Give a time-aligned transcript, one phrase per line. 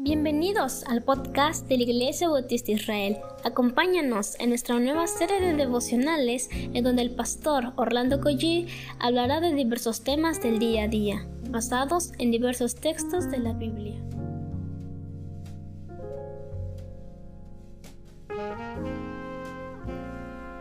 [0.00, 3.16] Bienvenidos al podcast de la Iglesia Bautista Israel.
[3.42, 8.68] Acompáñanos en nuestra nueva serie de devocionales en donde el pastor Orlando Collie
[9.00, 14.00] hablará de diversos temas del día a día, basados en diversos textos de la Biblia.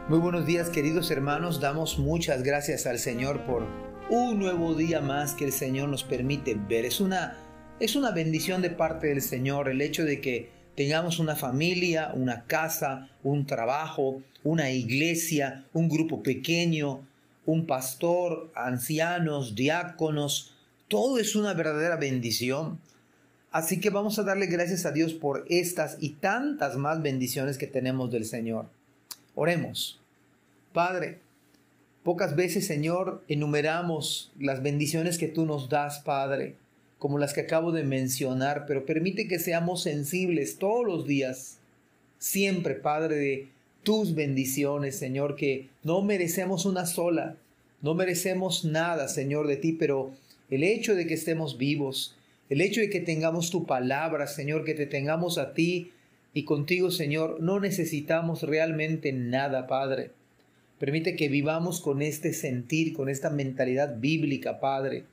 [0.10, 3.68] Muy buenos días queridos hermanos, damos muchas gracias al Señor por
[4.10, 6.86] un nuevo día más que el Señor nos permite ver.
[6.86, 7.38] Es una
[7.80, 12.45] es una bendición de parte del Señor el hecho de que tengamos una familia, una
[12.45, 17.05] casa, un trabajo, una iglesia, un grupo pequeño,
[17.45, 20.55] un pastor, ancianos, diáconos.
[20.88, 22.80] Todo es una verdadera bendición.
[23.52, 27.67] Así que vamos a darle gracias a Dios por estas y tantas más bendiciones que
[27.67, 28.66] tenemos del Señor.
[29.36, 30.00] Oremos.
[30.73, 31.20] Padre,
[32.03, 36.55] pocas veces, Señor, enumeramos las bendiciones que tú nos das, Padre
[37.00, 41.60] como las que acabo de mencionar, pero permite que seamos sensibles todos los días,
[42.18, 43.48] siempre, Padre, de
[43.84, 47.38] tus bendiciones, Señor, que no merecemos una sola,
[47.81, 50.12] no merecemos nada, Señor, de ti, pero
[50.50, 52.16] el hecho de que estemos vivos,
[52.50, 55.92] el hecho de que tengamos tu palabra, Señor, que te tengamos a ti
[56.34, 60.11] y contigo, Señor, no necesitamos realmente nada, Padre.
[60.80, 65.06] Permite que vivamos con este sentir, con esta mentalidad bíblica, Padre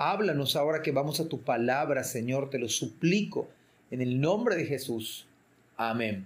[0.00, 3.48] Háblanos ahora que vamos a tu palabra, Señor, te lo suplico,
[3.90, 5.26] en el nombre de Jesús.
[5.76, 6.24] Amén.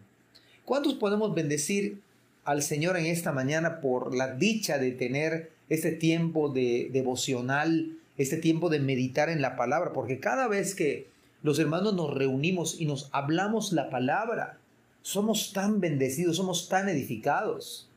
[0.66, 1.98] ¿Cuántos podemos bendecir
[2.44, 8.36] al Señor en esta mañana por la dicha de tener este tiempo de devocional, este
[8.36, 9.94] tiempo de meditar en la palabra?
[9.94, 11.06] Porque cada vez que
[11.42, 14.58] los hermanos nos reunimos y nos hablamos la palabra,
[15.00, 17.88] somos tan bendecidos, somos tan edificados.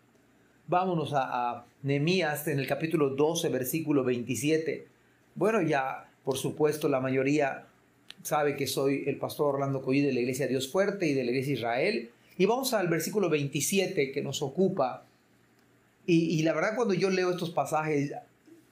[0.70, 4.95] Vámonos a, a Nehemías en el capítulo 12, versículo 27.
[5.36, 7.66] Bueno, ya por supuesto la mayoría
[8.24, 11.32] sabe que soy el pastor Orlando Coy de la Iglesia Dios Fuerte y de la
[11.32, 12.10] Iglesia Israel.
[12.38, 15.06] Y vamos al versículo 27 que nos ocupa.
[16.08, 18.14] Y, la verdad cuando yo leo estos pasajes,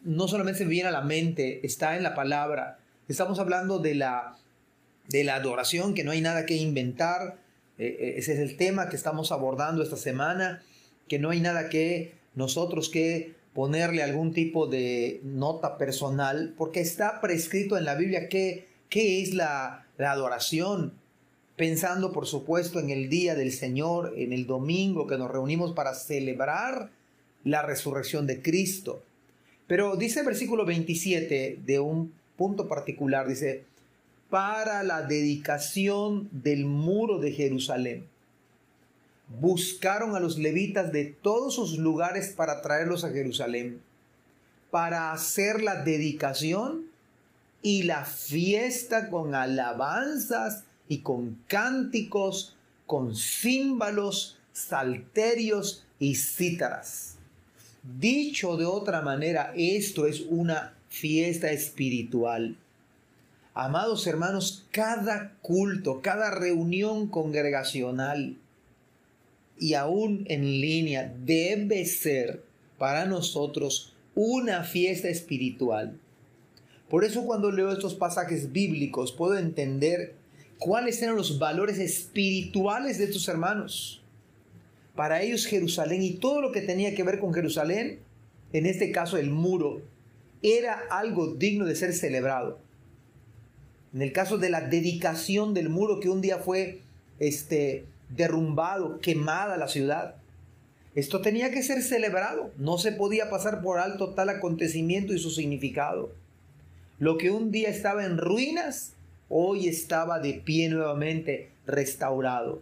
[0.03, 2.79] no solamente se viene a la mente, está en la palabra.
[3.09, 4.38] Estamos hablando de la,
[5.09, 7.38] de la adoración, que no hay nada que inventar.
[7.78, 10.63] Eh, eh, ese es el tema que estamos abordando esta semana,
[11.09, 17.22] que no hay nada que nosotros que ponerle algún tipo de nota personal, porque está
[17.22, 20.94] prescrito en la Biblia qué, qué es la, la adoración,
[21.56, 25.94] pensando por supuesto en el día del Señor, en el domingo que nos reunimos para
[25.94, 26.90] celebrar
[27.44, 29.03] la resurrección de Cristo.
[29.68, 33.66] Pero dice el versículo 27 de un punto particular, dice,
[34.30, 38.12] para la dedicación del muro de Jerusalén
[39.40, 43.82] buscaron a los levitas de todos sus lugares para traerlos a Jerusalén,
[44.72, 46.86] para hacer la dedicación
[47.62, 52.56] y la fiesta con alabanzas y con cánticos,
[52.86, 57.16] con címbalos, salterios y cítaras.
[58.00, 62.56] Dicho de otra manera, esto es una fiesta espiritual.
[63.56, 68.38] Amados hermanos, cada culto, cada reunión congregacional,
[69.59, 72.44] y aún en línea debe ser
[72.78, 76.00] para nosotros una fiesta espiritual.
[76.90, 80.16] Por eso cuando leo estos pasajes bíblicos puedo entender
[80.59, 84.02] cuáles eran los valores espirituales de estos hermanos.
[84.96, 88.00] Para ellos Jerusalén y todo lo que tenía que ver con Jerusalén,
[88.52, 89.81] en este caso el muro,
[90.44, 92.59] era algo digno de ser celebrado.
[93.94, 96.81] En el caso de la dedicación del muro que un día fue
[97.20, 100.16] este derrumbado, quemada la ciudad.
[100.96, 105.31] Esto tenía que ser celebrado, no se podía pasar por alto tal acontecimiento y su
[105.31, 106.12] significado.
[107.00, 108.94] Lo que un día estaba en ruinas,
[109.30, 112.62] hoy estaba de pie nuevamente, restaurado.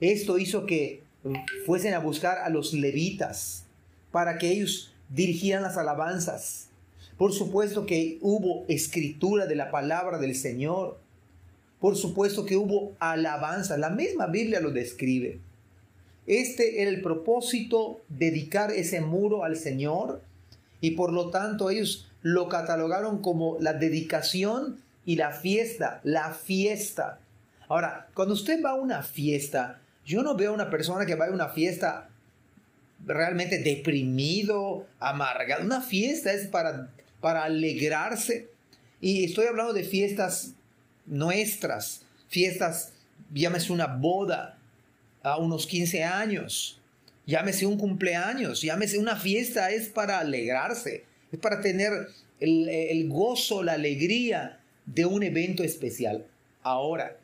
[0.00, 1.02] Esto hizo que
[1.66, 3.64] fuesen a buscar a los levitas
[4.10, 6.68] para que ellos dirigieran las alabanzas.
[7.18, 10.98] Por supuesto que hubo escritura de la palabra del Señor.
[11.82, 15.40] Por supuesto que hubo alabanza, la misma Biblia lo describe.
[16.28, 20.22] Este era el propósito, dedicar ese muro al Señor
[20.80, 27.18] y por lo tanto ellos lo catalogaron como la dedicación y la fiesta, la fiesta.
[27.66, 31.26] Ahora, cuando usted va a una fiesta, yo no veo a una persona que va
[31.26, 32.10] a una fiesta
[33.04, 35.64] realmente deprimido, amargado.
[35.64, 36.90] Una fiesta es para,
[37.20, 38.50] para alegrarse.
[39.00, 40.54] Y estoy hablando de fiestas
[41.06, 42.92] nuestras, fiestas,
[43.32, 44.58] llámese una boda
[45.22, 46.80] a unos 15 años,
[47.26, 52.08] llámese un cumpleaños, llámese una fiesta, es para alegrarse, es para tener
[52.40, 56.26] el, el gozo, la alegría de un evento especial.
[56.62, 57.16] Ahora,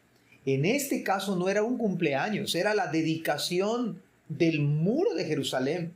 [0.46, 5.92] en este caso no era un cumpleaños, era la dedicación del muro de Jerusalén.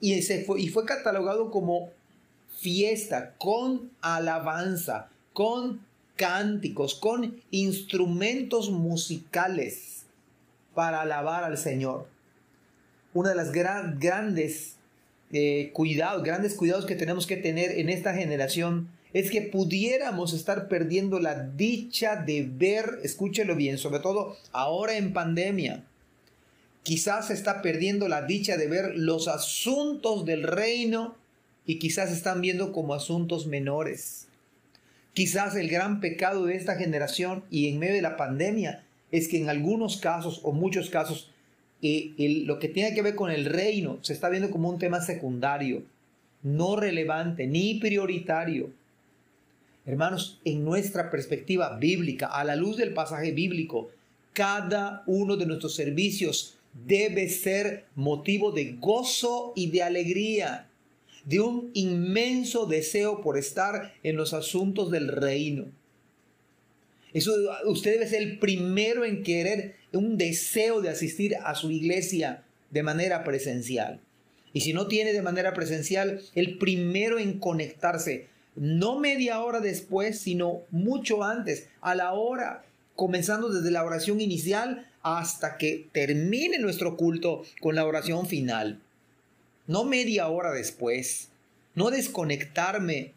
[0.00, 1.90] Y, fue, y fue catalogado como
[2.58, 5.80] fiesta, con alabanza, con
[6.18, 10.04] cánticos, con instrumentos musicales
[10.74, 12.06] para alabar al Señor.
[13.14, 14.76] Una de las grandes
[15.32, 20.68] eh, cuidados, grandes cuidados que tenemos que tener en esta generación es que pudiéramos estar
[20.68, 25.84] perdiendo la dicha de ver, escúchelo bien, sobre todo ahora en pandemia,
[26.82, 31.16] quizás se está perdiendo la dicha de ver los asuntos del reino
[31.64, 34.27] y quizás están viendo como asuntos menores.
[35.14, 39.38] Quizás el gran pecado de esta generación y en medio de la pandemia es que
[39.38, 41.30] en algunos casos o muchos casos
[41.80, 45.00] eh, lo que tiene que ver con el reino se está viendo como un tema
[45.00, 45.82] secundario,
[46.42, 48.70] no relevante ni prioritario.
[49.86, 53.90] Hermanos, en nuestra perspectiva bíblica, a la luz del pasaje bíblico,
[54.32, 60.67] cada uno de nuestros servicios debe ser motivo de gozo y de alegría,
[61.28, 65.66] de un inmenso deseo por estar en los asuntos del reino.
[67.12, 67.34] Eso,
[67.66, 72.82] usted debe ser el primero en querer un deseo de asistir a su iglesia de
[72.82, 74.00] manera presencial.
[74.54, 80.18] Y si no tiene de manera presencial, el primero en conectarse no media hora después,
[80.18, 82.64] sino mucho antes, a la hora,
[82.96, 88.80] comenzando desde la oración inicial hasta que termine nuestro culto con la oración final.
[89.68, 91.28] No media hora después,
[91.74, 93.12] no desconectarme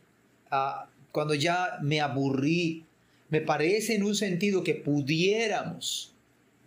[0.51, 2.83] ah, cuando ya me aburrí.
[3.29, 6.13] Me parece en un sentido que pudiéramos,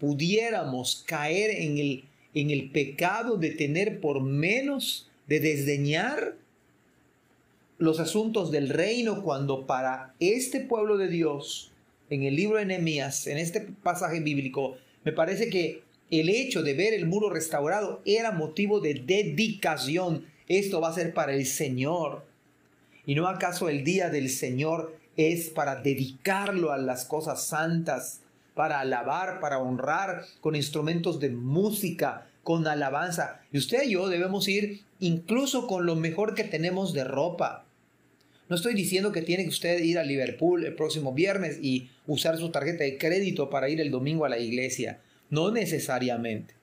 [0.01, 6.35] pudiéramos caer en el, en el pecado de tener por menos, de desdeñar
[7.77, 11.71] los asuntos del reino cuando para este pueblo de Dios,
[12.09, 16.75] en el libro de Nehemías, en este pasaje bíblico, me parece que el hecho de
[16.75, 20.27] ver el muro restaurado era motivo de dedicación.
[20.49, 22.25] Esto va a ser para el Señor.
[23.07, 28.21] ¿Y no acaso el día del Señor es para dedicarlo a las cosas santas,
[28.55, 33.41] para alabar, para honrar con instrumentos de música, con alabanza?
[33.53, 37.65] Y usted y yo debemos ir incluso con lo mejor que tenemos de ropa.
[38.49, 42.37] No estoy diciendo que tiene que usted ir a Liverpool el próximo viernes y usar
[42.37, 45.01] su tarjeta de crédito para ir el domingo a la iglesia.
[45.35, 46.55] No necesariamente.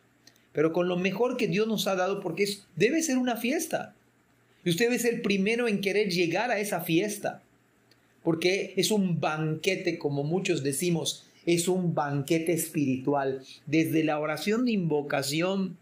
[0.54, 2.48] Pero con lo mejor que Dios nos ha dado porque
[2.78, 3.96] debe ser una fiesta.
[4.64, 7.44] Y usted ser el primero en querer llegar a esa fiesta.
[8.24, 13.44] Porque es un banquete, como muchos decimos, es un banquete espiritual.
[13.66, 15.78] Desde la oración de invocación,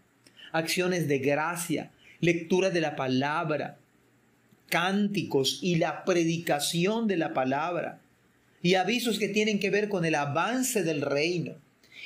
[0.50, 3.78] acciones de gracia, lectura de la palabra,
[4.68, 8.00] cánticos y la predicación de la palabra
[8.62, 11.54] y avisos que tienen que ver con el avance del reino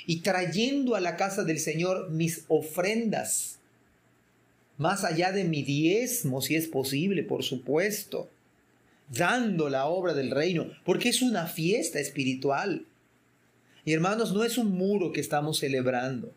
[0.07, 3.59] y trayendo a la casa del Señor mis ofrendas,
[4.77, 8.29] más allá de mi diezmo, si es posible, por supuesto,
[9.09, 12.87] dando la obra del reino, porque es una fiesta espiritual.
[13.85, 16.33] Y hermanos, no es un muro que estamos celebrando,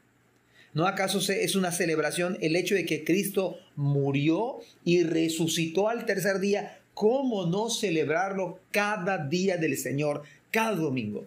[0.78, 6.40] ¿No acaso es una celebración el hecho de que Cristo murió y resucitó al tercer
[6.40, 6.80] día?
[6.94, 10.22] ¿Cómo no celebrarlo cada día del Señor,
[10.52, 11.26] cada domingo?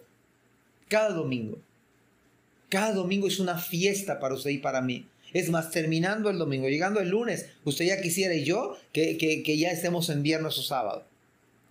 [0.87, 1.57] Cada domingo.
[2.71, 5.05] Cada domingo es una fiesta para usted y para mí.
[5.33, 9.57] Es más, terminando el domingo, llegando el lunes, usted ya quisiera y yo que, que
[9.57, 11.03] ya estemos en viernes o sábado.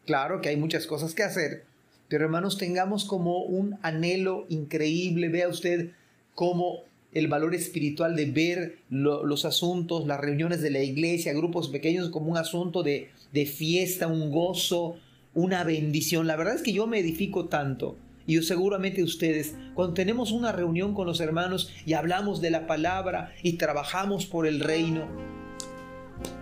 [0.05, 1.65] Claro que hay muchas cosas que hacer,
[2.11, 5.31] pero hermanos, tengamos como un anhelo increíble.
[5.31, 5.93] Vea usted
[6.35, 6.81] cómo
[7.15, 12.31] el valor espiritual de ver los asuntos, las reuniones de la iglesia, grupos pequeños como
[12.31, 14.97] un asunto de, de fiesta, un gozo,
[15.33, 16.27] una bendición.
[16.27, 20.95] La verdad es que yo me edifico tanto y seguramente ustedes, cuando tenemos una reunión
[20.95, 25.07] con los hermanos y hablamos de la palabra y trabajamos por el reino,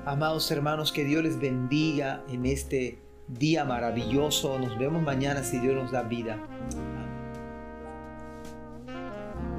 [0.05, 4.59] amados hermanos, que Dios les bendiga en este día maravilloso.
[4.59, 6.39] Nos vemos mañana si Dios nos da vida.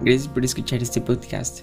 [0.01, 1.61] Gracias por escuchar este podcast.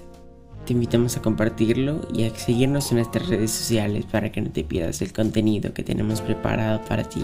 [0.65, 4.63] Te invitamos a compartirlo y a seguirnos en nuestras redes sociales para que no te
[4.63, 7.23] pierdas el contenido que tenemos preparado para ti.